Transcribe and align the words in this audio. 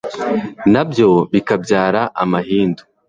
na 0.73 0.83
byo 0.89 1.09
bikabyara 1.31 2.01
amahindu 2.23 2.81